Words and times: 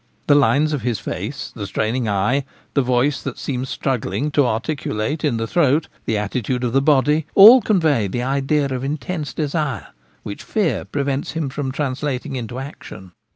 The 0.25 0.33
lines 0.33 0.73
of 0.73 0.81
his 0.81 0.97
face, 0.97 1.51
the 1.53 1.67
straining 1.67 2.09
eye, 2.09 2.43
the 2.73 2.81
voice 2.81 3.21
that 3.21 3.37
seems 3.37 3.69
struggling 3.69 4.31
to 4.31 4.47
articulate 4.47 5.23
in 5.23 5.37
the 5.37 5.45
throat, 5.45 5.89
the 6.05 6.17
attitude 6.17 6.63
of 6.63 6.73
the 6.73 6.81
body, 6.81 7.27
all 7.35 7.61
convey 7.61 8.07
the 8.07 8.23
idea 8.23 8.65
of 8.65 8.83
intense 8.83 9.31
desire 9.31 9.89
which 10.23 10.41
fear 10.41 10.85
prevents 10.85 11.33
him 11.33 11.49
from 11.49 11.71
translating 11.71 12.35
into 12.35 12.57
action. 12.57 13.11